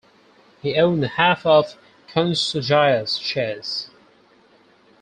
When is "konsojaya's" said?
2.11-3.19